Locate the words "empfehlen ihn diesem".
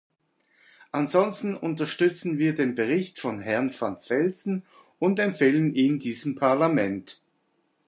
5.19-6.33